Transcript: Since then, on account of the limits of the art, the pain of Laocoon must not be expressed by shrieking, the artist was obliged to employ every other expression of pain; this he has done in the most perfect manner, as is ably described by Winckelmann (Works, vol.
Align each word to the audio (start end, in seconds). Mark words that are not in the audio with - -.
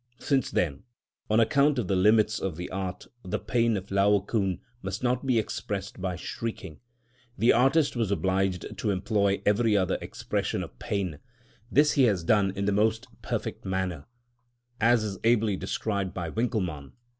Since 0.17 0.49
then, 0.49 0.81
on 1.29 1.39
account 1.39 1.77
of 1.77 1.87
the 1.87 1.95
limits 1.95 2.39
of 2.39 2.55
the 2.55 2.71
art, 2.71 3.05
the 3.23 3.37
pain 3.37 3.77
of 3.77 3.91
Laocoon 3.91 4.59
must 4.81 5.03
not 5.03 5.27
be 5.27 5.37
expressed 5.37 6.01
by 6.01 6.15
shrieking, 6.15 6.79
the 7.37 7.53
artist 7.53 7.95
was 7.95 8.09
obliged 8.09 8.65
to 8.79 8.89
employ 8.89 9.43
every 9.45 9.77
other 9.77 9.99
expression 10.01 10.63
of 10.63 10.79
pain; 10.79 11.19
this 11.71 11.91
he 11.91 12.05
has 12.05 12.23
done 12.23 12.49
in 12.55 12.65
the 12.65 12.71
most 12.71 13.05
perfect 13.21 13.63
manner, 13.63 14.07
as 14.79 15.03
is 15.03 15.19
ably 15.23 15.55
described 15.55 16.15
by 16.15 16.31
Winckelmann 16.31 16.83
(Works, 16.85 16.93
vol. 16.95 16.99